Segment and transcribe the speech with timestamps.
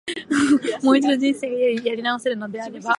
[0.81, 2.89] もう一度、人生やり直せるのであれば、